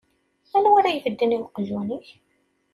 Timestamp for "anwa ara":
0.55-0.89